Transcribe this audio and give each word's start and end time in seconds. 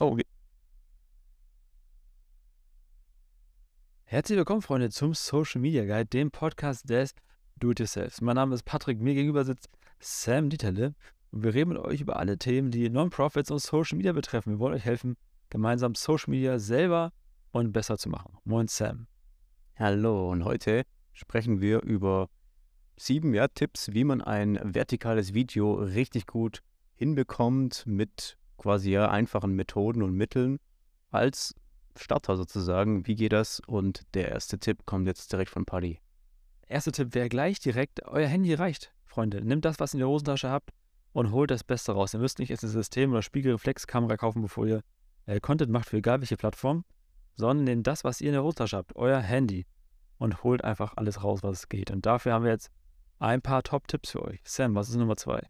Oh. 0.00 0.16
Herzlich 4.04 4.38
willkommen, 4.38 4.62
Freunde, 4.62 4.90
zum 4.90 5.12
Social 5.12 5.60
Media 5.60 5.84
Guide, 5.84 6.06
dem 6.06 6.30
Podcast 6.30 6.88
des 6.88 7.16
Do-It-Yourselfs. 7.56 8.20
Mein 8.20 8.36
Name 8.36 8.54
ist 8.54 8.62
Patrick, 8.62 9.00
mir 9.00 9.14
gegenüber 9.14 9.44
sitzt 9.44 9.68
Sam 9.98 10.50
Dieterle 10.50 10.94
und 11.32 11.42
wir 11.42 11.52
reden 11.52 11.70
mit 11.70 11.78
euch 11.78 12.00
über 12.00 12.16
alle 12.16 12.38
Themen, 12.38 12.70
die 12.70 12.88
Non-Profits 12.88 13.50
und 13.50 13.58
Social 13.58 13.96
Media 13.96 14.12
betreffen. 14.12 14.52
Wir 14.52 14.60
wollen 14.60 14.74
euch 14.74 14.84
helfen, 14.84 15.16
gemeinsam 15.50 15.96
Social 15.96 16.30
Media 16.30 16.60
selber 16.60 17.12
und 17.50 17.72
besser 17.72 17.98
zu 17.98 18.08
machen. 18.08 18.38
Moin, 18.44 18.68
Sam. 18.68 19.08
Hallo, 19.74 20.30
und 20.30 20.44
heute 20.44 20.84
sprechen 21.12 21.60
wir 21.60 21.82
über 21.82 22.28
sieben 22.96 23.34
ja, 23.34 23.48
Tipps, 23.48 23.92
wie 23.94 24.04
man 24.04 24.22
ein 24.22 24.60
vertikales 24.62 25.34
Video 25.34 25.74
richtig 25.74 26.28
gut 26.28 26.62
hinbekommt 26.94 27.82
mit 27.84 28.37
quasi 28.58 28.90
ja 28.90 29.10
einfachen 29.10 29.54
Methoden 29.54 30.02
und 30.02 30.12
Mitteln 30.12 30.58
als 31.10 31.54
Starter 31.96 32.36
sozusagen. 32.36 33.06
Wie 33.06 33.14
geht 33.14 33.32
das? 33.32 33.60
Und 33.66 34.02
der 34.14 34.28
erste 34.28 34.58
Tipp 34.58 34.84
kommt 34.86 35.06
jetzt 35.06 35.32
direkt 35.32 35.50
von 35.50 35.64
Paddy. 35.64 35.98
Erster 36.66 36.92
Tipp 36.92 37.14
wäre 37.14 37.28
gleich 37.28 37.60
direkt, 37.60 38.04
euer 38.04 38.28
Handy 38.28 38.52
reicht, 38.54 38.92
Freunde. 39.06 39.42
Nehmt 39.42 39.64
das, 39.64 39.80
was 39.80 39.94
ihr 39.94 39.98
in 39.98 40.00
der 40.00 40.08
Hosentasche 40.08 40.50
habt 40.50 40.70
und 41.12 41.32
holt 41.32 41.50
das 41.50 41.64
Beste 41.64 41.92
raus. 41.92 42.12
Ihr 42.12 42.20
müsst 42.20 42.38
nicht 42.38 42.50
jetzt 42.50 42.62
ein 42.62 42.68
System 42.68 43.12
oder 43.12 43.22
Spiegelreflexkamera 43.22 44.16
kaufen, 44.16 44.42
bevor 44.42 44.66
ihr 44.66 44.82
äh, 45.26 45.40
Content 45.40 45.70
macht 45.70 45.88
für 45.88 45.96
egal 45.96 46.20
welche 46.20 46.36
Plattform, 46.36 46.84
sondern 47.36 47.64
nehmt 47.64 47.86
das, 47.86 48.04
was 48.04 48.20
ihr 48.20 48.28
in 48.28 48.34
der 48.34 48.44
Hosentasche 48.44 48.76
habt, 48.76 48.94
euer 48.96 49.20
Handy 49.20 49.66
und 50.18 50.42
holt 50.42 50.62
einfach 50.62 50.94
alles 50.96 51.24
raus, 51.24 51.42
was 51.42 51.60
es 51.60 51.68
geht. 51.68 51.90
Und 51.90 52.04
dafür 52.04 52.34
haben 52.34 52.44
wir 52.44 52.52
jetzt 52.52 52.70
ein 53.18 53.40
paar 53.40 53.62
Top-Tipps 53.62 54.10
für 54.10 54.22
euch. 54.22 54.40
Sam, 54.44 54.74
was 54.74 54.90
ist 54.90 54.96
Nummer 54.96 55.16
zwei? 55.16 55.42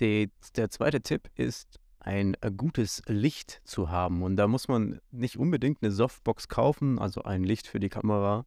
Die, 0.00 0.30
der 0.56 0.70
zweite 0.70 1.00
Tipp 1.00 1.30
ist, 1.34 1.80
ein 2.00 2.36
äh, 2.40 2.50
gutes 2.50 3.02
Licht 3.06 3.60
zu 3.64 3.90
haben. 3.90 4.22
Und 4.22 4.36
da 4.36 4.46
muss 4.46 4.68
man 4.68 5.00
nicht 5.10 5.36
unbedingt 5.36 5.82
eine 5.82 5.92
Softbox 5.92 6.48
kaufen, 6.48 6.98
also 6.98 7.22
ein 7.22 7.44
Licht 7.44 7.66
für 7.66 7.80
die 7.80 7.88
Kamera. 7.88 8.46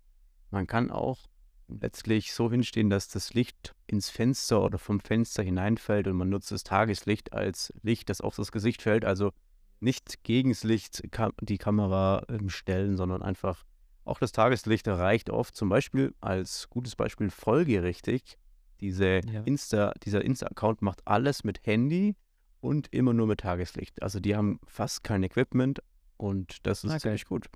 Man 0.49 0.67
kann 0.67 0.89
auch 0.89 1.19
letztlich 1.67 2.33
so 2.33 2.51
hinstehen, 2.51 2.89
dass 2.89 3.07
das 3.07 3.33
Licht 3.33 3.75
ins 3.87 4.09
Fenster 4.09 4.61
oder 4.61 4.77
vom 4.77 4.99
Fenster 4.99 5.43
hineinfällt 5.43 6.07
und 6.07 6.17
man 6.17 6.29
nutzt 6.29 6.51
das 6.51 6.63
Tageslicht 6.63 7.33
als 7.33 7.73
Licht, 7.81 8.09
das 8.09 8.21
auf 8.21 8.35
das 8.35 8.51
Gesicht 8.51 8.81
fällt. 8.81 9.05
Also 9.05 9.31
nicht 9.79 10.23
gegen 10.23 10.49
das 10.49 10.63
Licht 10.63 11.03
die 11.41 11.57
Kamera 11.57 12.23
ähm, 12.29 12.49
stellen, 12.49 12.97
sondern 12.97 13.21
einfach 13.21 13.63
auch 14.03 14.19
das 14.19 14.31
Tageslicht 14.31 14.87
reicht 14.87 15.29
oft. 15.29 15.55
Zum 15.55 15.69
Beispiel 15.69 16.13
als 16.19 16.69
gutes 16.69 16.95
Beispiel 16.95 17.29
folgerichtig. 17.29 18.37
Diese 18.81 19.21
ja. 19.31 19.41
Insta, 19.43 19.93
dieser 20.03 20.23
Insta-Account 20.25 20.81
macht 20.81 21.01
alles 21.05 21.43
mit 21.43 21.65
Handy 21.65 22.15
und 22.59 22.93
immer 22.93 23.13
nur 23.13 23.27
mit 23.27 23.41
Tageslicht. 23.41 24.01
Also 24.01 24.19
die 24.19 24.35
haben 24.35 24.59
fast 24.65 25.03
kein 25.03 25.23
Equipment 25.23 25.81
und 26.17 26.65
das 26.65 26.83
ist 26.83 26.91
okay. 26.91 26.99
ziemlich 26.99 27.25
gut. 27.25 27.47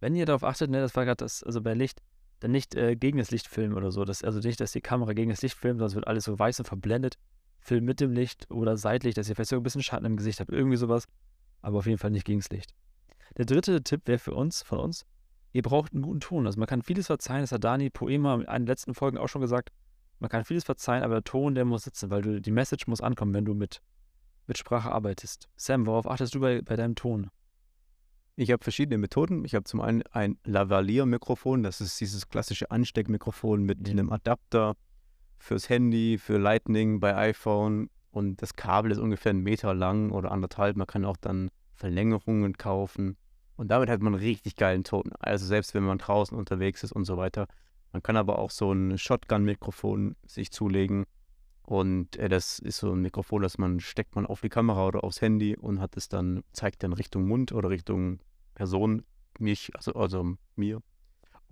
Wenn 0.00 0.14
ihr 0.16 0.26
darauf 0.26 0.44
achtet, 0.44 0.70
ne, 0.70 0.80
das 0.80 0.94
war 0.96 1.04
gerade 1.04 1.24
das, 1.24 1.42
also 1.42 1.62
bei 1.62 1.74
Licht, 1.74 2.02
dann 2.40 2.50
nicht 2.50 2.74
äh, 2.74 2.96
gegen 2.96 3.18
das 3.18 3.30
Licht 3.30 3.46
filmen 3.46 3.74
oder 3.74 3.90
so. 3.90 4.04
Das, 4.04 4.22
also 4.22 4.40
nicht, 4.40 4.60
dass 4.60 4.72
die 4.72 4.80
Kamera 4.80 5.12
gegen 5.12 5.30
das 5.30 5.40
Licht 5.40 5.56
filmt, 5.56 5.80
sonst 5.80 5.94
wird 5.94 6.06
alles 6.06 6.24
so 6.24 6.38
weiß 6.38 6.58
und 6.58 6.66
verblendet. 6.66 7.16
Film 7.60 7.84
mit 7.84 8.00
dem 8.00 8.12
Licht 8.12 8.50
oder 8.50 8.76
seitlich, 8.76 9.14
dass 9.14 9.28
ihr 9.28 9.34
vielleicht 9.34 9.50
so 9.50 9.56
ein 9.56 9.62
bisschen 9.62 9.82
Schatten 9.82 10.04
im 10.04 10.16
Gesicht 10.16 10.40
habt, 10.40 10.50
irgendwie 10.50 10.76
sowas. 10.76 11.06
Aber 11.62 11.78
auf 11.78 11.86
jeden 11.86 11.98
Fall 11.98 12.10
nicht 12.10 12.26
gegen 12.26 12.40
das 12.40 12.50
Licht. 12.50 12.74
Der 13.38 13.46
dritte 13.46 13.82
Tipp 13.82 14.02
wäre 14.06 14.18
für 14.18 14.34
uns, 14.34 14.62
von 14.62 14.78
uns, 14.78 15.06
ihr 15.52 15.62
braucht 15.62 15.94
einen 15.94 16.02
guten 16.02 16.20
Ton. 16.20 16.46
Also 16.46 16.58
man 16.58 16.68
kann 16.68 16.82
vieles 16.82 17.06
verzeihen, 17.06 17.40
das 17.40 17.52
hat 17.52 17.64
Dani 17.64 17.88
Poema 17.88 18.34
in 18.34 18.44
den 18.44 18.66
letzten 18.66 18.94
Folgen 18.94 19.16
auch 19.16 19.28
schon 19.28 19.40
gesagt. 19.40 19.70
Man 20.18 20.30
kann 20.30 20.44
vieles 20.44 20.64
verzeihen, 20.64 21.02
aber 21.02 21.14
der 21.14 21.24
Ton, 21.24 21.54
der 21.54 21.64
muss 21.64 21.84
sitzen, 21.84 22.10
weil 22.10 22.22
du, 22.22 22.40
die 22.40 22.50
Message 22.50 22.86
muss 22.86 23.00
ankommen, 23.00 23.34
wenn 23.34 23.44
du 23.44 23.54
mit, 23.54 23.80
mit 24.46 24.58
Sprache 24.58 24.90
arbeitest. 24.90 25.48
Sam, 25.56 25.86
worauf 25.86 26.08
achtest 26.08 26.34
du 26.34 26.40
bei, 26.40 26.62
bei 26.62 26.76
deinem 26.76 26.94
Ton? 26.94 27.30
Ich 28.36 28.50
habe 28.50 28.62
verschiedene 28.62 28.98
Methoden. 28.98 29.44
Ich 29.44 29.54
habe 29.54 29.64
zum 29.64 29.80
einen 29.80 30.02
ein 30.10 30.38
Lavalier-Mikrofon, 30.44 31.62
das 31.62 31.80
ist 31.80 32.00
dieses 32.00 32.28
klassische 32.28 32.70
Ansteckmikrofon 32.70 33.62
mit 33.62 33.88
einem 33.88 34.10
Adapter 34.10 34.74
fürs 35.38 35.68
Handy, 35.68 36.18
für 36.18 36.38
Lightning 36.38 37.00
bei 37.00 37.14
iPhone 37.16 37.90
und 38.10 38.42
das 38.42 38.54
Kabel 38.54 38.90
ist 38.90 38.98
ungefähr 38.98 39.30
einen 39.30 39.42
Meter 39.42 39.74
lang 39.74 40.10
oder 40.10 40.32
anderthalb. 40.32 40.76
Man 40.76 40.86
kann 40.86 41.04
auch 41.04 41.16
dann 41.16 41.50
Verlängerungen 41.74 42.56
kaufen 42.56 43.16
und 43.56 43.68
damit 43.68 43.88
hat 43.88 44.00
man 44.00 44.14
einen 44.14 44.22
richtig 44.22 44.56
geilen 44.56 44.84
Ton. 44.84 45.12
Also 45.18 45.46
selbst 45.46 45.74
wenn 45.74 45.84
man 45.84 45.98
draußen 45.98 46.36
unterwegs 46.36 46.82
ist 46.82 46.92
und 46.92 47.04
so 47.04 47.16
weiter. 47.16 47.46
Man 47.94 48.02
kann 48.02 48.16
aber 48.16 48.40
auch 48.40 48.50
so 48.50 48.72
ein 48.72 48.98
Shotgun-Mikrofon 48.98 50.16
sich 50.26 50.50
zulegen. 50.50 51.04
Und 51.62 52.16
äh, 52.16 52.28
das 52.28 52.58
ist 52.58 52.78
so 52.78 52.90
ein 52.90 53.00
Mikrofon, 53.00 53.40
das 53.40 53.56
man 53.56 53.78
steckt 53.78 54.16
man 54.16 54.26
auf 54.26 54.40
die 54.40 54.48
Kamera 54.48 54.88
oder 54.88 55.04
aufs 55.04 55.20
Handy 55.20 55.56
und 55.56 55.80
hat 55.80 55.96
es 55.96 56.08
dann, 56.08 56.42
zeigt 56.52 56.82
dann 56.82 56.92
Richtung 56.92 57.28
Mund 57.28 57.52
oder 57.52 57.70
Richtung 57.70 58.18
Person, 58.56 59.04
mich, 59.38 59.70
also, 59.76 59.92
also 59.92 60.34
mir. 60.56 60.82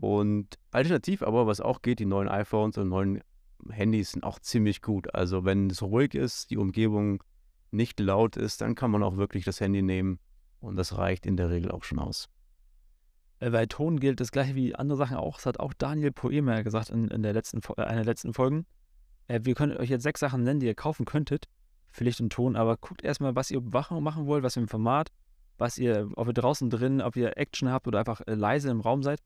Und 0.01 0.59
alternativ 0.73 1.23
aber, 1.23 1.47
was 1.47 1.61
auch 1.61 1.81
geht, 1.81 2.01
die 2.01 2.07
neuen 2.07 2.29
iPhones 2.29 2.77
und 2.77 2.89
neuen 2.89 3.23
Handys 3.71 4.11
sind 4.11 4.25
auch 4.25 4.41
ziemlich 4.41 4.83
gut. 4.83 5.15
Also 5.15 5.45
wenn 5.45 5.71
es 5.71 5.81
ruhig 5.81 6.17
ist, 6.17 6.51
die 6.51 6.57
Umgebung 6.57 7.23
nicht 7.71 8.01
laut 8.01 8.37
ist, 8.37 8.63
dann 8.63 8.75
kann 8.75 8.91
man 8.91 9.05
auch 9.05 9.17
wirklich 9.17 9.45
das 9.45 9.61
Handy 9.61 9.83
nehmen 9.83 10.19
und 10.59 10.75
das 10.75 10.99
reicht 10.99 11.25
in 11.25 11.37
der 11.37 11.51
Regel 11.51 11.71
auch 11.71 11.85
schon 11.85 12.01
aus. 12.01 12.29
Äh, 13.43 13.51
bei 13.51 13.67
Ton 13.67 13.99
gilt 13.99 14.21
das 14.21 14.31
gleiche 14.31 14.55
wie 14.55 14.75
andere 14.75 14.97
Sachen 14.97 15.17
auch. 15.17 15.37
Das 15.37 15.47
hat 15.47 15.61
auch 15.61 15.75
Daniel 15.75 16.13
Poemer 16.13 16.63
gesagt 16.63 16.91
in, 16.91 17.09
in 17.09 17.23
der 17.23 17.33
letzten, 17.33 17.61
äh, 17.77 17.83
einer 17.83 18.05
der 18.05 18.13
letzten 18.13 18.33
Folgen. 18.33 18.67
Äh, 19.27 19.41
wir 19.43 19.55
können 19.55 19.77
euch 19.77 19.91
jetzt 19.91 20.05
sechs 20.05 20.21
Sachen 20.21 20.45
nennen, 20.45 20.61
die 20.61 20.67
ihr 20.67 20.77
kaufen 20.77 21.05
könntet 21.05 21.49
für 21.91 22.05
Licht 22.05 22.21
und 22.21 22.33
Ton, 22.33 22.57
aber 22.57 22.77
guckt 22.77 23.03
erstmal, 23.03 23.35
was 23.35 23.51
ihr 23.51 23.61
machen 23.61 24.27
wollt, 24.27 24.45
was 24.45 24.55
für 24.55 24.61
ein 24.61 24.69
Format, 24.69 25.09
was 25.59 25.77
ihr, 25.77 26.09
ob 26.15 26.29
ihr 26.29 26.33
draußen 26.33 26.71
drin, 26.71 27.03
ob 27.03 27.17
ihr 27.17 27.37
Action 27.37 27.69
habt 27.69 27.87
oder 27.87 27.99
einfach 27.99 28.23
leise 28.27 28.71
im 28.71 28.81
Raum 28.81 29.03
seid. 29.03 29.21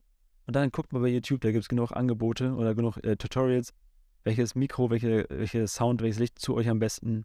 Und 0.46 0.56
dann 0.56 0.70
guckt 0.70 0.92
mal 0.92 1.00
bei 1.00 1.08
YouTube, 1.08 1.42
da 1.42 1.52
gibt 1.52 1.62
es 1.62 1.68
genug 1.68 1.92
Angebote 1.92 2.54
oder 2.54 2.74
genug 2.74 2.96
äh, 3.04 3.16
Tutorials, 3.16 3.72
welches 4.24 4.54
Mikro, 4.54 4.90
welche, 4.90 5.26
welche 5.28 5.68
Sound, 5.68 6.02
welches 6.02 6.18
Licht 6.18 6.38
zu 6.38 6.54
euch 6.54 6.68
am 6.68 6.78
besten 6.78 7.24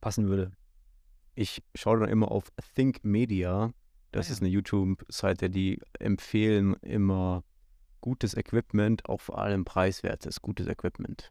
passen 0.00 0.28
würde. 0.28 0.50
Ich 1.34 1.62
schaue 1.74 2.00
dann 2.00 2.08
immer 2.08 2.30
auf 2.30 2.52
Think 2.74 3.04
Media 3.04 3.72
das 4.12 4.28
ja. 4.28 4.34
ist 4.34 4.42
eine 4.42 4.50
YouTube-Seite, 4.50 5.50
die 5.50 5.80
empfehlen 5.98 6.74
immer 6.82 7.44
gutes 8.00 8.36
Equipment, 8.36 9.08
auch 9.08 9.20
vor 9.20 9.38
allem 9.38 9.64
preiswertes, 9.64 10.40
gutes 10.40 10.66
Equipment. 10.66 11.30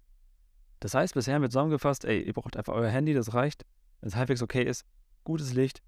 Das 0.79 0.93
heißt, 0.93 1.13
bisher 1.13 1.35
haben 1.35 1.41
wir 1.41 1.49
zusammengefasst, 1.49 2.05
ey, 2.05 2.21
ihr 2.21 2.33
braucht 2.33 2.55
einfach 2.55 2.73
euer 2.73 2.89
Handy, 2.89 3.13
das 3.13 3.33
reicht, 3.33 3.65
wenn 3.99 4.09
es 4.09 4.15
halbwegs 4.15 4.41
okay 4.41 4.63
ist, 4.63 4.85
gutes 5.23 5.53
Licht, 5.53 5.81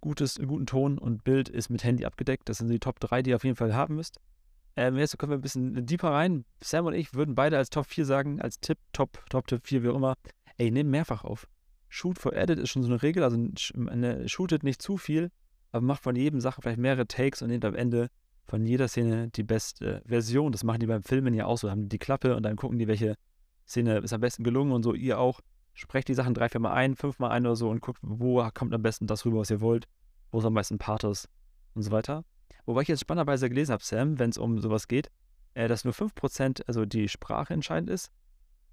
gutes, 0.00 0.38
guten 0.38 0.66
Ton 0.66 0.98
und 0.98 1.24
Bild 1.24 1.48
ist 1.48 1.68
mit 1.68 1.82
Handy 1.82 2.04
abgedeckt. 2.04 2.48
Das 2.48 2.58
sind 2.58 2.68
die 2.68 2.78
Top 2.78 3.00
3, 3.00 3.22
die 3.22 3.30
ihr 3.30 3.36
auf 3.36 3.44
jeden 3.44 3.56
Fall 3.56 3.74
haben 3.74 3.96
müsst. 3.96 4.20
Ähm, 4.76 4.96
jetzt 4.96 5.18
kommen 5.18 5.30
wir 5.30 5.38
ein 5.38 5.42
bisschen 5.42 5.86
deeper 5.86 6.10
rein. 6.10 6.44
Sam 6.62 6.86
und 6.86 6.94
ich 6.94 7.14
würden 7.14 7.34
beide 7.34 7.56
als 7.56 7.70
Top 7.70 7.86
4 7.86 8.04
sagen, 8.04 8.40
als 8.40 8.60
Tipp, 8.60 8.78
Top, 8.92 9.24
Top 9.30 9.46
Tipp 9.48 9.66
4, 9.66 9.82
wie 9.82 9.88
auch 9.88 9.96
immer. 9.96 10.14
Ey, 10.58 10.70
nehmt 10.70 10.90
mehrfach 10.90 11.24
auf. 11.24 11.48
Shoot 11.88 12.18
for 12.18 12.34
Edit 12.34 12.58
ist 12.58 12.70
schon 12.70 12.82
so 12.82 12.88
eine 12.88 13.02
Regel, 13.02 13.22
also 13.22 13.38
shootet 14.26 14.62
nicht 14.64 14.82
zu 14.82 14.96
viel, 14.96 15.30
aber 15.72 15.84
macht 15.84 16.02
von 16.02 16.16
jedem 16.16 16.40
Sache 16.40 16.62
vielleicht 16.62 16.78
mehrere 16.78 17.06
Takes 17.06 17.42
und 17.42 17.48
nehmt 17.48 17.64
am 17.64 17.74
Ende 17.74 18.08
von 18.44 18.64
jeder 18.64 18.88
Szene 18.88 19.28
die 19.28 19.42
beste 19.42 20.02
Version. 20.06 20.52
Das 20.52 20.64
machen 20.64 20.80
die 20.80 20.86
beim 20.86 21.02
Filmen 21.02 21.34
ja 21.34 21.46
auch 21.46 21.58
so. 21.58 21.70
Haben 21.70 21.88
die 21.88 21.98
Klappe 21.98 22.36
und 22.36 22.44
dann 22.44 22.56
gucken 22.56 22.78
die, 22.78 22.86
welche 22.86 23.16
Szene 23.66 23.98
ist 23.98 24.12
am 24.12 24.20
besten 24.20 24.44
gelungen 24.44 24.72
und 24.72 24.82
so. 24.82 24.94
Ihr 24.94 25.18
auch. 25.18 25.40
Sprecht 25.78 26.08
die 26.08 26.14
Sachen 26.14 26.32
drei, 26.32 26.48
vier 26.48 26.60
Mal 26.60 26.72
ein, 26.72 26.96
fünfmal 26.96 27.32
ein 27.32 27.44
oder 27.44 27.54
so 27.54 27.68
und 27.68 27.82
guckt, 27.82 27.98
wo 28.00 28.42
kommt 28.54 28.72
am 28.72 28.80
besten 28.80 29.06
das 29.06 29.26
rüber, 29.26 29.40
was 29.40 29.50
ihr 29.50 29.60
wollt. 29.60 29.86
Wo 30.30 30.38
ist 30.38 30.46
am 30.46 30.54
meisten 30.54 30.78
Pathos 30.78 31.28
und 31.74 31.82
so 31.82 31.90
weiter. 31.90 32.24
Wobei 32.64 32.80
ich 32.80 32.88
jetzt 32.88 33.00
spannenderweise 33.00 33.50
gelesen 33.50 33.72
habe, 33.72 33.84
Sam, 33.84 34.18
wenn 34.18 34.30
es 34.30 34.38
um 34.38 34.58
sowas 34.58 34.88
geht, 34.88 35.10
äh, 35.52 35.68
dass 35.68 35.84
nur 35.84 35.92
5%, 35.92 36.62
also 36.66 36.86
die 36.86 37.08
Sprache 37.08 37.52
entscheidend 37.52 37.90
ist. 37.90 38.10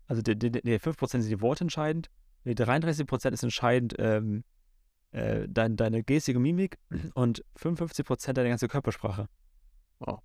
Also 0.08 0.22
die, 0.22 0.38
die, 0.38 0.52
die 0.52 0.80
5% 0.80 1.08
sind 1.08 1.30
die 1.30 1.42
Worte 1.42 1.66
entscheidend. 1.66 2.10
Die 2.46 2.56
33% 2.56 3.32
ist 3.32 3.44
entscheidend, 3.44 3.96
ähm, 4.00 4.44
äh, 5.14 5.48
dein, 5.48 5.76
deine 5.78 6.04
geistige 6.04 6.40
Mimik 6.40 6.78
und 7.14 7.46
55% 7.58 8.34
deine 8.34 8.50
ganze 8.50 8.68
Körpersprache. 8.68 9.30
Wow. 10.00 10.20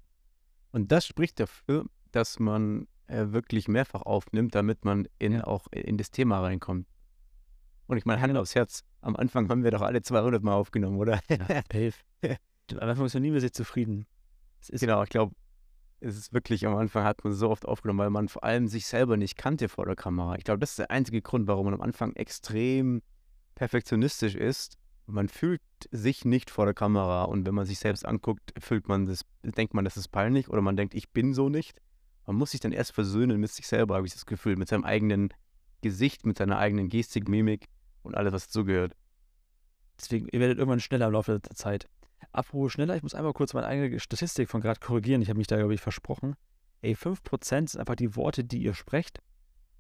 Und 0.73 0.91
das 0.91 1.07
spricht 1.07 1.39
dafür, 1.41 1.87
dass 2.13 2.39
man 2.39 2.89
äh, 3.07 3.27
wirklich 3.29 3.69
mehrfach 3.69 4.03
aufnimmt, 4.03 4.55
damit 4.55 4.85
man 4.85 5.07
in, 5.19 5.33
ja. 5.33 5.45
auch 5.45 5.67
in 5.71 5.97
das 5.97 6.11
Thema 6.11 6.41
reinkommt. 6.41 6.87
Und 7.87 7.97
ich 7.97 8.05
meine, 8.05 8.21
Hand 8.21 8.37
aufs 8.37 8.55
Herz, 8.55 8.83
am 9.01 9.17
Anfang 9.17 9.49
haben 9.49 9.65
wir 9.65 9.71
doch 9.71 9.81
alle 9.81 10.03
200 10.03 10.43
Mal 10.43 10.55
aufgenommen, 10.55 10.99
oder? 10.99 11.21
Ja, 11.29 11.63
safe. 11.73 11.95
am 12.73 12.79
Anfang 12.81 13.07
ist 13.07 13.15
man 13.15 13.23
nie 13.23 13.31
mit 13.31 13.41
sich 13.41 13.53
zufrieden. 13.53 14.07
genau, 14.69 15.03
ich 15.03 15.09
glaube, 15.09 15.35
es 16.01 16.17
ist 16.17 16.33
wirklich, 16.33 16.67
am 16.67 16.77
Anfang 16.77 17.05
hat 17.05 17.25
man 17.25 17.33
so 17.33 17.51
oft 17.51 17.67
aufgenommen, 17.67 17.99
weil 17.99 18.11
man 18.11 18.29
vor 18.29 18.45
allem 18.45 18.69
sich 18.69 18.87
selber 18.87 19.17
nicht 19.17 19.37
kannte 19.37 19.69
vor 19.69 19.87
der 19.87 19.97
Kamera. 19.97 20.37
Ich 20.37 20.45
glaube, 20.45 20.61
das 20.61 20.71
ist 20.71 20.79
der 20.79 20.91
einzige 20.91 21.23
Grund, 21.23 21.47
warum 21.47 21.67
man 21.67 21.75
am 21.75 21.81
Anfang 21.81 22.15
extrem 22.15 23.03
perfektionistisch 23.55 24.35
ist. 24.35 24.79
Man 25.11 25.29
fühlt 25.29 25.63
sich 25.91 26.27
nicht 26.27 26.51
vor 26.51 26.67
der 26.67 26.75
Kamera 26.75 27.25
und 27.25 27.47
wenn 27.47 27.55
man 27.55 27.65
sich 27.65 27.79
selbst 27.79 28.05
anguckt, 28.05 28.53
fühlt 28.61 28.89
man 28.89 29.07
das, 29.07 29.25
denkt 29.43 29.73
man, 29.73 29.85
das 29.85 29.97
ist 29.97 30.09
peinlich 30.09 30.51
oder 30.51 30.61
man 30.61 30.77
denkt, 30.77 30.95
ich 30.95 31.11
bin 31.11 31.33
so 31.33 31.49
nicht. 31.49 31.81
Man 32.27 32.37
muss 32.37 32.51
sich 32.51 32.61
dann 32.61 32.73
erst 32.73 32.93
versöhnen 32.93 33.41
mit 33.41 33.51
sich 33.51 33.67
selber, 33.67 33.97
habe 33.97 34.07
ich 34.07 34.13
das 34.13 34.27
Gefühl, 34.27 34.57
mit 34.57 34.69
seinem 34.69 34.85
eigenen 34.85 35.33
Gesicht, 35.81 36.27
mit 36.27 36.37
seiner 36.37 36.59
eigenen 36.59 36.91
Gestik, 36.91 37.27
Mimik 37.27 37.69
und 38.03 38.17
alles, 38.17 38.35
was 38.35 38.47
dazugehört. 38.49 38.93
Deswegen, 39.99 40.29
ihr 40.31 40.41
werdet 40.41 40.59
irgendwann 40.59 40.81
schneller 40.81 41.07
im 41.07 41.13
Laufe 41.13 41.41
der 41.41 41.57
Zeit. 41.57 41.89
Apropos 42.33 42.73
schneller, 42.73 42.95
ich 42.95 43.03
muss 43.03 43.15
einmal 43.15 43.33
kurz 43.33 43.55
meine 43.55 43.67
eigene 43.67 43.99
Statistik 44.01 44.51
von 44.51 44.61
gerade 44.61 44.81
korrigieren. 44.81 45.23
Ich 45.23 45.31
habe 45.31 45.39
mich 45.39 45.47
da, 45.47 45.57
glaube 45.57 45.75
ich, 45.75 45.81
versprochen. 45.81 46.37
Ey, 46.83 46.95
5% 46.95 47.71
sind 47.71 47.77
einfach 47.81 47.97
die 47.97 48.15
Worte, 48.15 48.45
die 48.45 48.63
ihr 48.63 48.75
sprecht. 48.75 49.21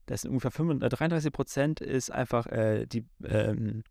Das 0.07 0.23
sind 0.23 0.31
ungefähr 0.31 0.51
35, 0.51 0.99
33% 0.99 1.83
ist 1.83 2.11
einfach 2.11 2.47
äh, 2.47 2.87
die, 2.87 3.05
ähm, 3.25 3.85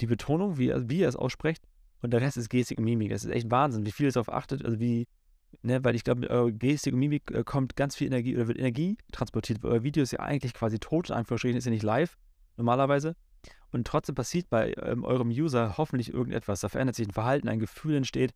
die 0.00 0.06
Betonung, 0.06 0.58
wie, 0.58 0.72
wie 0.88 1.00
ihr 1.00 1.08
es 1.08 1.16
aussprecht. 1.16 1.64
Und 2.02 2.10
der 2.10 2.20
Rest 2.20 2.36
ist 2.36 2.50
Gestik 2.50 2.78
und 2.78 2.84
Mimik. 2.84 3.10
Das 3.10 3.24
ist 3.24 3.30
echt 3.30 3.50
Wahnsinn, 3.50 3.86
wie 3.86 3.92
viel 3.92 4.06
es 4.06 4.14
darauf 4.14 4.32
achtet. 4.32 4.64
Also 4.64 4.78
wie, 4.78 5.06
ne, 5.62 5.82
weil 5.84 5.94
ich 5.94 6.04
glaube, 6.04 6.20
mit 6.20 6.30
eurer 6.30 6.50
Gestik 6.50 6.92
und 6.92 7.00
Mimik 7.00 7.30
äh, 7.30 7.44
kommt 7.44 7.76
ganz 7.76 7.96
viel 7.96 8.06
Energie 8.06 8.34
oder 8.36 8.48
wird 8.48 8.58
Energie 8.58 8.98
transportiert. 9.12 9.64
Euer 9.64 9.82
Video 9.82 10.02
ist 10.02 10.12
ja 10.12 10.20
eigentlich 10.20 10.52
quasi 10.54 10.78
tot, 10.78 11.08
in 11.08 11.16
Anführungsstrichen, 11.16 11.56
ist 11.56 11.64
ja 11.64 11.70
nicht 11.70 11.82
live, 11.82 12.16
normalerweise. 12.56 13.16
Und 13.70 13.86
trotzdem 13.86 14.14
passiert 14.14 14.50
bei 14.50 14.74
ähm, 14.82 15.04
eurem 15.04 15.30
User 15.30 15.76
hoffentlich 15.78 16.12
irgendetwas. 16.12 16.60
Da 16.60 16.68
verändert 16.68 16.96
sich 16.96 17.08
ein 17.08 17.12
Verhalten, 17.12 17.48
ein 17.48 17.58
Gefühl 17.58 17.96
entsteht, 17.96 18.32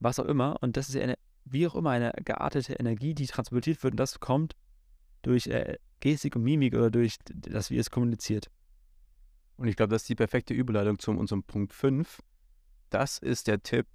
was 0.00 0.18
auch 0.18 0.26
immer. 0.26 0.56
Und 0.60 0.76
das 0.76 0.88
ist 0.88 0.94
ja 0.94 1.02
eine, 1.02 1.16
wie 1.44 1.66
auch 1.66 1.74
immer 1.74 1.90
eine 1.90 2.12
geartete 2.24 2.74
Energie, 2.74 3.14
die 3.14 3.26
transportiert 3.26 3.82
wird. 3.82 3.94
Und 3.94 4.00
das 4.00 4.20
kommt 4.20 4.54
durch 5.22 5.46
äh, 5.46 5.78
Gestik 6.00 6.36
und 6.36 6.42
Mimik 6.42 6.74
oder 6.74 6.90
durch 6.90 7.16
das, 7.32 7.70
wie 7.70 7.78
es 7.78 7.90
kommuniziert. 7.90 8.50
Und 9.56 9.68
ich 9.68 9.76
glaube, 9.76 9.90
das 9.90 10.02
ist 10.02 10.08
die 10.08 10.14
perfekte 10.14 10.54
Überleitung 10.54 10.98
zu 10.98 11.10
unserem 11.12 11.42
Punkt 11.44 11.72
5. 11.72 12.20
Das 12.90 13.18
ist 13.18 13.46
der 13.46 13.62
Tipp. 13.62 13.86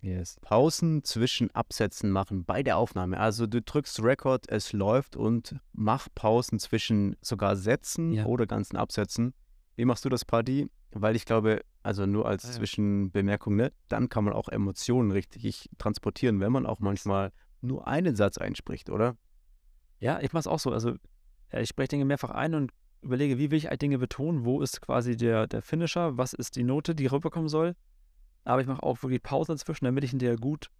Yes. 0.00 0.36
Pausen 0.42 1.02
zwischen 1.02 1.50
Absätzen 1.54 2.10
machen 2.10 2.44
bei 2.44 2.62
der 2.62 2.76
Aufnahme. 2.76 3.18
Also 3.18 3.46
du 3.46 3.62
drückst 3.62 4.02
Record, 4.02 4.48
es 4.50 4.72
läuft 4.74 5.16
und 5.16 5.56
mach 5.72 6.08
Pausen 6.14 6.58
zwischen 6.58 7.16
sogar 7.22 7.56
Sätzen 7.56 8.12
Ja. 8.12 8.26
oder 8.26 8.46
ganzen 8.46 8.76
Absätzen. 8.76 9.32
Wie 9.76 9.86
machst 9.86 10.04
du 10.04 10.10
das, 10.10 10.26
Party? 10.26 10.68
Weil 10.90 11.16
ich 11.16 11.24
glaube, 11.24 11.62
also 11.82 12.04
nur 12.06 12.26
als 12.26 12.44
Ah, 12.44 12.48
ja. 12.48 12.54
Zwischenbemerkung, 12.54 13.56
ne, 13.56 13.72
dann 13.88 14.08
kann 14.10 14.24
man 14.24 14.34
auch 14.34 14.48
Emotionen 14.48 15.10
richtig 15.10 15.70
transportieren, 15.78 16.38
wenn 16.40 16.52
man 16.52 16.66
auch 16.66 16.80
manchmal 16.80 17.32
nur 17.62 17.88
einen 17.88 18.14
Satz 18.14 18.36
einspricht, 18.36 18.90
oder? 18.90 19.16
Ja, 20.00 20.20
ich 20.20 20.32
mache 20.34 20.40
es 20.40 20.46
auch 20.46 20.58
so. 20.58 20.70
Also 20.70 20.96
äh, 21.48 21.62
ich 21.62 21.70
spreche 21.70 21.88
Dinge 21.88 22.04
mehrfach 22.04 22.30
ein 22.30 22.54
und 22.54 22.72
überlege, 23.04 23.38
wie 23.38 23.50
will 23.50 23.58
ich 23.58 23.68
Dinge 23.78 23.98
betonen, 23.98 24.44
wo 24.44 24.60
ist 24.60 24.80
quasi 24.80 25.16
der, 25.16 25.46
der 25.46 25.62
Finisher, 25.62 26.16
was 26.16 26.32
ist 26.32 26.56
die 26.56 26.64
Note, 26.64 26.94
die 26.94 27.06
rüberkommen 27.06 27.48
soll. 27.48 27.76
Aber 28.44 28.60
ich 28.60 28.66
mache 28.66 28.82
auch 28.82 29.02
wirklich 29.02 29.22
Pausen 29.22 29.52
dazwischen, 29.52 29.84
damit 29.84 30.04
ich 30.04 30.10
hinterher 30.10 30.36
gut 30.36 30.70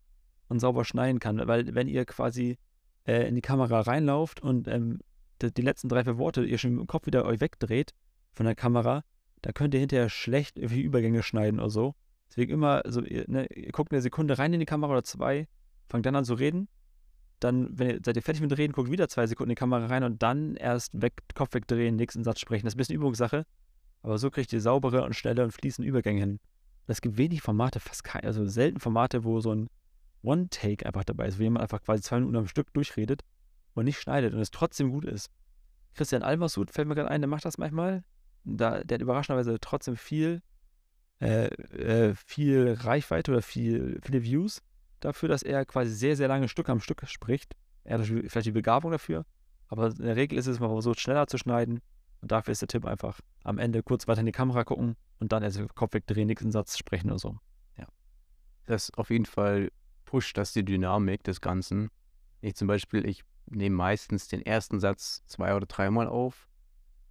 und 0.48 0.60
sauber 0.60 0.84
schneiden 0.84 1.20
kann. 1.20 1.40
Weil 1.46 1.74
wenn 1.74 1.88
ihr 1.88 2.04
quasi 2.04 2.58
äh, 3.06 3.28
in 3.28 3.34
die 3.34 3.40
Kamera 3.40 3.80
reinlauft 3.80 4.40
und 4.42 4.68
ähm, 4.68 5.00
die, 5.40 5.52
die 5.52 5.62
letzten 5.62 5.88
drei, 5.88 6.04
vier 6.04 6.18
Worte 6.18 6.44
ihr 6.44 6.58
schon 6.58 6.78
im 6.78 6.86
Kopf 6.86 7.06
wieder 7.06 7.24
euch 7.24 7.40
wegdreht 7.40 7.94
von 8.32 8.46
der 8.46 8.54
Kamera, 8.54 9.04
da 9.42 9.52
könnt 9.52 9.74
ihr 9.74 9.80
hinterher 9.80 10.08
schlecht 10.08 10.58
irgendwie 10.58 10.82
Übergänge 10.82 11.22
schneiden 11.22 11.60
oder 11.60 11.70
so. 11.70 11.94
Deswegen 12.28 12.52
immer 12.52 12.82
so, 12.86 13.02
ihr, 13.02 13.24
ne, 13.28 13.46
ihr 13.46 13.72
guckt 13.72 13.92
eine 13.92 14.02
Sekunde 14.02 14.38
rein 14.38 14.52
in 14.52 14.60
die 14.60 14.66
Kamera 14.66 14.92
oder 14.92 15.04
zwei, 15.04 15.46
fangt 15.88 16.06
dann 16.06 16.16
an 16.16 16.24
zu 16.24 16.34
reden 16.34 16.68
dann, 17.40 17.78
wenn 17.78 17.90
ihr, 17.90 18.00
seid 18.04 18.16
ihr 18.16 18.22
fertig 18.22 18.40
mit 18.40 18.50
dem 18.50 18.56
Reden, 18.56 18.72
guckt 18.72 18.90
wieder 18.90 19.08
zwei 19.08 19.26
Sekunden 19.26 19.50
in 19.50 19.54
die 19.54 19.60
Kamera 19.60 19.86
rein 19.86 20.04
und 20.04 20.22
dann 20.22 20.56
erst 20.56 21.00
weg, 21.00 21.14
Kopf 21.34 21.54
wegdrehen, 21.54 21.96
nächsten 21.96 22.24
Satz 22.24 22.40
sprechen. 22.40 22.64
Das 22.64 22.72
ist 22.72 22.76
ein 22.76 22.78
bisschen 22.78 22.96
Übungssache, 22.96 23.44
aber 24.02 24.18
so 24.18 24.30
kriegt 24.30 24.52
ihr 24.52 24.60
saubere 24.60 25.04
und 25.04 25.14
schnelle 25.14 25.44
und 25.44 25.52
fließende 25.52 25.88
Übergänge 25.88 26.20
hin. 26.20 26.40
Es 26.86 27.00
gibt 27.00 27.16
wenig 27.16 27.42
Formate, 27.42 27.80
fast 27.80 28.04
keine, 28.04 28.24
also 28.26 28.46
selten 28.46 28.80
Formate, 28.80 29.24
wo 29.24 29.40
so 29.40 29.54
ein 29.54 29.68
One-Take 30.22 30.86
einfach 30.86 31.04
dabei 31.04 31.26
ist, 31.26 31.38
wo 31.38 31.42
jemand 31.42 31.62
einfach 31.62 31.82
quasi 31.82 32.02
zwei 32.02 32.16
Minuten 32.16 32.36
am 32.36 32.46
Stück 32.46 32.72
durchredet 32.72 33.22
und 33.74 33.84
nicht 33.84 33.98
schneidet 33.98 34.34
und 34.34 34.40
es 34.40 34.50
trotzdem 34.50 34.90
gut 34.90 35.04
ist. 35.04 35.30
Christian 35.94 36.22
Almasud 36.22 36.70
fällt 36.70 36.88
mir 36.88 36.94
gerade 36.94 37.10
ein, 37.10 37.20
der 37.20 37.28
macht 37.28 37.44
das 37.44 37.58
manchmal. 37.58 38.04
Da, 38.44 38.84
der 38.84 38.96
hat 38.96 39.02
überraschenderweise 39.02 39.58
trotzdem 39.60 39.96
viel, 39.96 40.42
äh, 41.20 41.46
äh, 41.46 42.14
viel 42.14 42.76
Reichweite 42.78 43.32
oder 43.32 43.42
viel, 43.42 44.00
viele 44.02 44.22
Views 44.22 44.60
dafür, 45.04 45.28
dass 45.28 45.42
er 45.42 45.64
quasi 45.64 45.92
sehr, 45.92 46.16
sehr 46.16 46.28
lange 46.28 46.48
Stück 46.48 46.68
am 46.68 46.80
Stück 46.80 47.02
spricht. 47.06 47.54
Er 47.84 47.98
hat 47.98 48.06
vielleicht 48.06 48.46
die 48.46 48.52
Begabung 48.52 48.90
dafür, 48.90 49.24
aber 49.68 49.88
in 49.88 49.98
der 50.04 50.16
Regel 50.16 50.38
ist 50.38 50.46
es 50.46 50.60
mal 50.60 50.68
versucht, 50.68 51.00
schneller 51.00 51.26
zu 51.26 51.38
schneiden. 51.38 51.80
Und 52.22 52.32
dafür 52.32 52.52
ist 52.52 52.62
der 52.62 52.68
Tipp 52.68 52.86
einfach 52.86 53.20
am 53.42 53.58
Ende 53.58 53.82
kurz 53.82 54.08
weiter 54.08 54.20
in 54.20 54.26
die 54.26 54.32
Kamera 54.32 54.64
gucken 54.64 54.96
und 55.18 55.32
dann 55.32 55.42
erst 55.42 55.58
den 55.58 55.68
Kopf 55.68 55.92
wegdrehen, 55.92 56.26
nächsten 56.26 56.50
Satz 56.52 56.78
sprechen 56.78 57.10
oder 57.10 57.18
so. 57.18 57.38
Das 58.66 58.90
auf 58.94 59.10
jeden 59.10 59.26
Fall 59.26 59.70
pusht 60.06 60.38
das 60.38 60.54
die 60.54 60.64
Dynamik 60.64 61.22
des 61.22 61.42
Ganzen. 61.42 61.90
Ich 62.40 62.54
zum 62.54 62.66
Beispiel, 62.66 63.04
ich 63.06 63.22
nehme 63.44 63.76
meistens 63.76 64.26
den 64.26 64.40
ersten 64.40 64.80
Satz 64.80 65.22
zwei 65.26 65.54
oder 65.54 65.66
dreimal 65.66 66.08
auf 66.08 66.48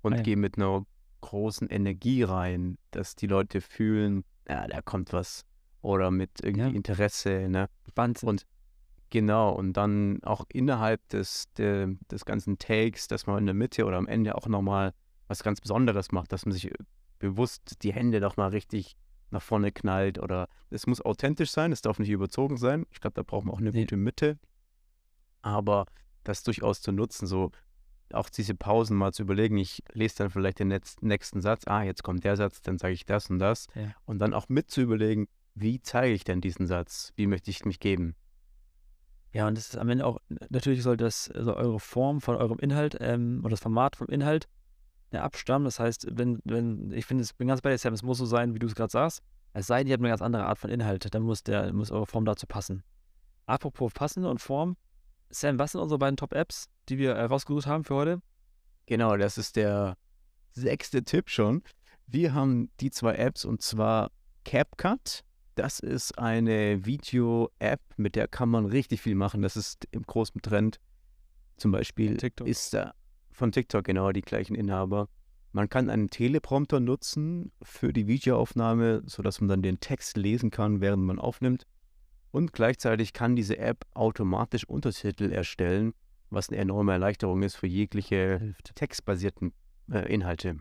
und 0.01 0.13
Ah 0.13 0.17
ja. 0.17 0.21
gehe 0.23 0.35
mit 0.35 0.57
einer 0.57 0.83
großen 1.21 1.69
Energie 1.69 2.23
rein, 2.23 2.79
dass 2.89 3.15
die 3.15 3.27
Leute 3.27 3.61
fühlen, 3.61 4.23
ja, 4.49 4.65
da 4.67 4.81
kommt 4.81 5.13
was. 5.13 5.45
Oder 5.81 6.09
mit 6.09 6.41
irgendwie 6.41 6.69
Ja. 6.69 6.75
Interesse, 6.75 7.47
ne? 7.49 7.69
Wahnsinn. 7.95 8.29
Und 8.29 8.45
genau, 9.09 9.51
und 9.53 9.73
dann 9.73 10.21
auch 10.23 10.45
innerhalb 10.49 11.07
des, 11.09 11.51
der, 11.57 11.87
des 12.11 12.25
ganzen 12.25 12.57
Takes, 12.57 13.07
dass 13.07 13.27
man 13.27 13.39
in 13.39 13.45
der 13.45 13.55
Mitte 13.55 13.85
oder 13.85 13.97
am 13.97 14.07
Ende 14.07 14.35
auch 14.35 14.47
nochmal 14.47 14.93
was 15.27 15.43
ganz 15.43 15.61
Besonderes 15.61 16.11
macht, 16.11 16.31
dass 16.31 16.45
man 16.45 16.53
sich 16.53 16.69
äh, 16.69 16.73
bewusst 17.19 17.83
die 17.83 17.93
Hände 17.93 18.19
nochmal 18.19 18.49
richtig 18.49 18.95
nach 19.31 19.41
vorne 19.41 19.71
knallt 19.71 20.19
oder 20.19 20.47
es 20.69 20.85
muss 20.85 21.01
authentisch 21.01 21.51
sein, 21.51 21.71
es 21.71 21.81
darf 21.81 21.97
nicht 21.97 22.09
überzogen 22.09 22.57
sein. 22.57 22.85
Ich 22.91 23.01
glaube, 23.01 23.15
da 23.15 23.23
braucht 23.23 23.45
man 23.45 23.55
auch 23.55 23.59
eine 23.59 23.71
Nee. 23.71 23.81
gute 23.81 23.97
Mitte. 23.97 24.37
Aber 25.41 25.85
das 26.23 26.43
durchaus 26.43 26.81
zu 26.81 26.91
nutzen, 26.91 27.27
so 27.27 27.51
auch 28.13 28.29
diese 28.29 28.53
Pausen 28.53 28.95
mal 28.95 29.11
zu 29.11 29.23
überlegen, 29.23 29.57
ich 29.57 29.83
lese 29.91 30.17
dann 30.19 30.29
vielleicht 30.29 30.59
den 30.59 30.67
nächsten 31.01 31.41
Satz, 31.41 31.63
ah, 31.65 31.81
jetzt 31.83 32.03
kommt 32.03 32.23
der 32.23 32.37
Satz, 32.37 32.61
dann 32.61 32.77
sage 32.77 32.93
ich 32.93 33.05
das 33.05 33.29
und 33.29 33.39
das. 33.39 33.67
Ja. 33.75 33.93
Und 34.05 34.19
dann 34.19 34.33
auch 34.33 34.49
mit 34.49 34.69
zu 34.69 34.81
überlegen, 34.81 35.27
wie 35.55 35.81
zeige 35.81 36.13
ich 36.13 36.23
denn 36.23 36.41
diesen 36.41 36.67
Satz? 36.67 37.11
Wie 37.15 37.27
möchte 37.27 37.51
ich 37.51 37.65
mich 37.65 37.79
geben? 37.79 38.15
Ja, 39.33 39.47
und 39.47 39.57
das 39.57 39.69
ist 39.69 39.77
am 39.77 39.89
Ende 39.89 40.05
auch, 40.05 40.19
natürlich 40.49 40.83
soll 40.83 40.95
das, 40.95 41.29
also 41.31 41.55
eure 41.55 41.79
Form 41.79 42.21
von 42.21 42.35
eurem 42.35 42.59
Inhalt 42.59 42.97
ähm, 42.99 43.39
oder 43.39 43.51
das 43.51 43.61
Format 43.61 43.95
vom 43.95 44.07
Inhalt 44.07 44.47
ja, 45.11 45.23
abstammen. 45.23 45.65
Das 45.65 45.79
heißt, 45.79 46.07
wenn, 46.11 46.39
wenn, 46.43 46.91
ich 46.91 47.05
finde, 47.05 47.23
ich 47.23 47.35
bin 47.35 47.47
ganz 47.47 47.61
bei 47.61 47.71
dir, 47.71 47.77
Sam, 47.77 47.93
es 47.93 48.03
muss 48.03 48.19
so 48.19 48.25
sein, 48.25 48.53
wie 48.53 48.59
du 48.59 48.67
es 48.67 48.75
gerade 48.75 48.91
sagst. 48.91 49.23
Es 49.53 49.67
sei 49.67 49.79
denn, 49.79 49.87
ihr 49.87 49.93
habt 49.93 50.01
eine 50.01 50.09
ganz 50.09 50.21
andere 50.21 50.45
Art 50.45 50.59
von 50.59 50.69
Inhalt, 50.69 51.13
dann 51.13 51.23
muss, 51.23 51.43
der, 51.43 51.73
muss 51.73 51.91
eure 51.91 52.05
Form 52.05 52.25
dazu 52.25 52.47
passen. 52.47 52.83
Apropos 53.45 53.91
passende 53.93 54.29
und 54.29 54.39
Form, 54.39 54.77
Sam, 55.29 55.57
was 55.57 55.71
sind 55.71 55.81
unsere 55.81 55.99
beiden 55.99 56.17
Top-Apps, 56.17 56.69
die 56.89 56.97
wir 56.97 57.13
äh, 57.13 57.23
rausgesucht 57.23 57.65
haben 57.65 57.83
für 57.83 57.95
heute? 57.95 58.21
Genau, 58.85 59.17
das 59.17 59.37
ist 59.37 59.55
der 59.55 59.97
sechste 60.51 61.03
Tipp 61.03 61.29
schon. 61.29 61.63
Wir 62.05 62.33
haben 62.33 62.69
die 62.79 62.91
zwei 62.91 63.15
Apps 63.15 63.45
und 63.45 63.61
zwar 63.61 64.11
CapCut. 64.45 65.23
Das 65.55 65.79
ist 65.79 66.17
eine 66.17 66.85
Video-App, 66.85 67.81
mit 67.97 68.15
der 68.15 68.27
kann 68.27 68.49
man 68.49 68.65
richtig 68.65 69.01
viel 69.01 69.15
machen. 69.15 69.41
Das 69.41 69.55
ist 69.55 69.87
im 69.91 70.03
großen 70.03 70.41
Trend. 70.41 70.79
Zum 71.57 71.71
Beispiel 71.71 72.17
TikTok. 72.17 72.47
ist 72.47 72.73
da 72.73 72.93
von 73.31 73.51
TikTok 73.51 73.83
genau 73.83 74.11
die 74.11 74.21
gleichen 74.21 74.55
Inhaber. 74.55 75.07
Man 75.51 75.69
kann 75.69 75.91
einen 75.91 76.09
Teleprompter 76.09 76.79
nutzen 76.79 77.51
für 77.61 77.93
die 77.93 78.07
Videoaufnahme, 78.07 79.03
sodass 79.05 79.39
man 79.39 79.49
dann 79.49 79.61
den 79.61 79.79
Text 79.79 80.17
lesen 80.17 80.49
kann, 80.49 80.81
während 80.81 81.03
man 81.03 81.19
aufnimmt. 81.19 81.67
Und 82.31 82.53
gleichzeitig 82.53 83.13
kann 83.13 83.35
diese 83.35 83.59
App 83.59 83.85
automatisch 83.93 84.65
Untertitel 84.65 85.31
erstellen, 85.31 85.93
was 86.31 86.49
eine 86.49 86.57
enorme 86.57 86.93
Erleichterung 86.93 87.43
ist 87.43 87.55
für 87.55 87.67
jegliche 87.67 88.39
Hilft. 88.39 88.75
textbasierten 88.75 89.53
äh, 89.91 90.11
Inhalte. 90.11 90.57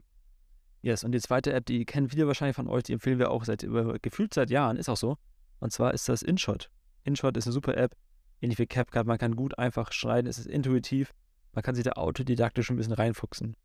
Yes, 0.83 1.05
und 1.05 1.13
die 1.13 1.21
zweite 1.21 1.53
App, 1.53 1.65
die 1.65 1.85
kennen 1.85 2.09
viele 2.09 2.27
wahrscheinlich 2.27 2.57
von 2.57 2.69
euch, 2.69 2.83
die 2.83 2.93
empfehlen 2.93 3.21
wir 3.21 3.31
auch 3.31 3.45
seit 3.45 3.67
gefühlt 4.03 4.35
seit 4.35 4.51
Jahren, 4.51 4.77
ist 4.77 4.89
auch 4.89 4.97
so. 4.97 5.17
Und 5.61 5.73
zwar 5.73 5.95
ist 5.95 6.09
das 6.09 6.23
InShot. 6.23 6.71
InShot 7.05 7.37
ist 7.37 7.47
eine 7.47 7.53
super 7.53 7.77
App, 7.77 7.97
ähnlich 8.41 8.59
wie 8.59 8.67
CapCut. 8.67 9.07
Man 9.07 9.19
kann 9.19 9.37
gut 9.37 9.57
einfach 9.59 9.93
schneiden, 9.93 10.27
es 10.27 10.39
ist 10.39 10.47
intuitiv. 10.47 11.15
Man 11.53 11.63
kann 11.63 11.77
sich 11.77 11.85
da 11.85 11.93
autodidaktisch 11.93 12.71
ein 12.71 12.77
bisschen 12.77 12.95
reinfuchsen. 12.95 13.57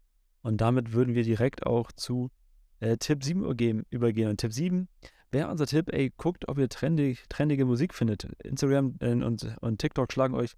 Und 0.44 0.62
damit 0.62 0.94
würden 0.94 1.16
wir 1.16 1.24
direkt 1.24 1.66
auch 1.66 1.92
zu 1.92 2.30
äh, 2.80 2.98
Tipp 2.98 3.24
7 3.24 3.42
übergehen, 3.42 3.86
übergehen. 3.90 4.30
Und 4.30 4.38
Tipp 4.38 4.54
7 4.54 4.88
wäre 5.32 5.50
unser 5.50 5.66
Tipp, 5.66 5.92
ey, 5.92 6.14
guckt, 6.16 6.48
ob 6.48 6.60
ihr 6.60 6.70
trendig, 6.70 7.26
trendige 7.30 7.66
Musik 7.66 7.96
findet. 7.96 8.26
Instagram 8.44 8.96
äh, 9.00 9.14
und, 9.14 9.58
und 9.62 9.80
TikTok 9.80 10.14
schlagen 10.14 10.36
euch 10.36 10.54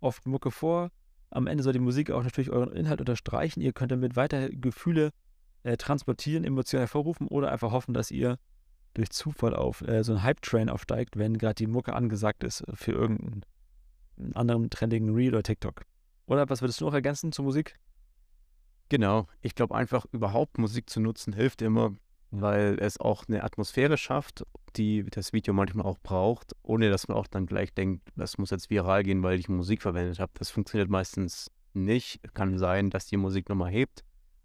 oft 0.00 0.26
Mucke 0.26 0.52
vor. 0.52 0.90
Am 1.30 1.48
Ende 1.48 1.64
soll 1.64 1.72
die 1.72 1.80
Musik 1.80 2.12
auch 2.12 2.22
natürlich 2.22 2.50
euren 2.50 2.72
Inhalt 2.72 3.00
unterstreichen. 3.00 3.60
Ihr 3.60 3.72
könnt 3.72 3.90
damit 3.90 4.14
weiter 4.14 4.48
Gefühle 4.50 5.10
äh, 5.64 5.76
transportieren, 5.76 6.44
Emotionen 6.44 6.82
hervorrufen 6.82 7.26
oder 7.28 7.50
einfach 7.50 7.72
hoffen, 7.72 7.94
dass 7.94 8.10
ihr 8.10 8.38
durch 8.94 9.10
Zufall 9.10 9.54
auf 9.54 9.82
äh, 9.82 10.04
so 10.04 10.12
einen 10.12 10.22
Hype-Train 10.22 10.68
aufsteigt, 10.68 11.18
wenn 11.18 11.36
gerade 11.36 11.56
die 11.56 11.66
Mucke 11.66 11.94
angesagt 11.94 12.44
ist 12.44 12.64
für 12.74 12.92
irgendeinen 12.92 13.44
anderen 14.34 14.70
trendigen 14.70 15.12
Reel 15.14 15.34
oder 15.34 15.42
TikTok. 15.42 15.82
Oder 16.26 16.48
was 16.48 16.62
würdest 16.62 16.80
du 16.80 16.86
noch 16.86 16.94
ergänzen 16.94 17.32
zur 17.32 17.44
Musik? 17.44 17.74
Genau, 18.88 19.26
ich 19.40 19.54
glaube 19.54 19.74
einfach 19.74 20.06
überhaupt 20.12 20.58
Musik 20.58 20.88
zu 20.88 21.00
nutzen 21.00 21.32
hilft 21.32 21.62
immer, 21.62 21.96
weil 22.30 22.78
es 22.80 23.00
auch 23.00 23.24
eine 23.26 23.42
Atmosphäre 23.42 23.96
schafft, 23.96 24.44
die 24.76 25.04
das 25.04 25.32
Video 25.32 25.54
manchmal 25.54 25.86
auch 25.86 25.98
braucht, 25.98 26.54
ohne 26.62 26.90
dass 26.90 27.08
man 27.08 27.16
auch 27.16 27.26
dann 27.26 27.46
gleich 27.46 27.72
denkt, 27.72 28.08
das 28.16 28.38
muss 28.38 28.50
jetzt 28.50 28.70
viral 28.70 29.02
gehen, 29.02 29.22
weil 29.22 29.38
ich 29.38 29.48
Musik 29.48 29.82
verwendet 29.82 30.18
habe. 30.18 30.32
Das 30.38 30.50
funktioniert 30.50 30.90
meistens 30.90 31.50
nicht. 31.72 32.20
Kann 32.34 32.58
sein, 32.58 32.90
dass 32.90 33.06
die 33.06 33.16
Musik 33.16 33.48
nochmal 33.48 33.70
hebt, 33.70 34.04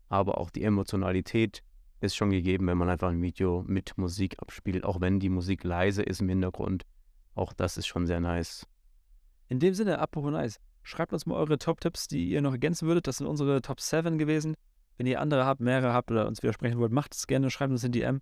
aber 0.10 0.38
auch 0.40 0.50
die 0.50 0.64
Emotionalität 0.64 1.64
ist 2.02 2.16
schon 2.16 2.32
gegeben, 2.32 2.68
wenn 2.68 2.78
man 2.78 2.90
einfach 2.90 3.10
ein 3.10 3.22
Video 3.22 3.64
mit 3.68 3.98
Musik 3.98 4.40
abspielt, 4.40 4.84
auch 4.84 5.02
wenn 5.02 5.20
die 5.20 5.30
Musik 5.30 5.64
leise 5.64 6.04
ist 6.04 6.22
im 6.22 6.30
Hintergrund. 6.30 6.86
Auch 7.36 7.54
das 7.54 7.78
ist 7.78 7.88
schon 7.88 8.08
sehr 8.08 8.20
nice. 8.20 8.66
In 9.48 9.60
dem 9.60 9.74
Sinne, 9.74 10.00
apropos 10.00 10.32
nice, 10.32 10.60
schreibt 10.84 11.14
uns 11.14 11.26
mal 11.26 11.36
eure 11.36 11.58
Top-Tipps, 11.58 12.08
die 12.08 12.30
ihr 12.30 12.42
noch 12.42 12.54
ergänzen 12.54 12.88
würdet. 12.88 13.08
Das 13.08 13.18
sind 13.18 13.28
unsere 13.28 13.62
Top 13.62 13.80
7 13.80 14.18
gewesen. 14.18 14.56
Wenn 14.98 15.08
ihr 15.08 15.22
andere 15.22 15.46
habt, 15.46 15.62
mehrere 15.62 15.94
habt 15.94 16.12
oder 16.12 16.28
uns 16.28 16.44
widersprechen 16.44 16.80
wollt, 16.80 16.92
macht 16.92 17.14
es 17.16 17.28
gerne, 17.28 17.50
schreibt 17.50 17.72
uns 17.72 17.84
in 17.84 17.92
DM. 17.92 18.22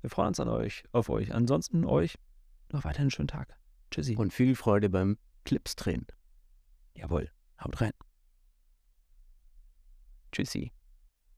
Wir 0.00 0.10
freuen 0.10 0.28
uns 0.28 0.40
an 0.40 0.48
euch, 0.48 0.84
auf 0.92 1.08
euch. 1.08 1.34
Ansonsten 1.34 1.84
euch 1.84 2.16
noch 2.70 2.84
weiterhin 2.84 3.04
einen 3.04 3.10
schönen 3.10 3.28
Tag. 3.28 3.56
Tschüssi. 3.90 4.16
Und 4.16 4.32
viel 4.32 4.54
Freude 4.54 4.90
beim 4.90 5.18
Clips 5.44 5.76
drehen. 5.76 6.06
Jawohl, 6.94 7.30
haut 7.62 7.80
rein. 7.80 7.92
Tschüssi. 10.32 10.72